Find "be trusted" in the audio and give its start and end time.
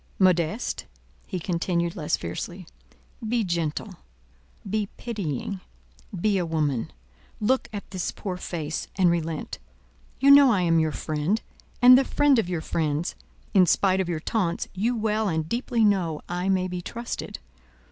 16.67-17.37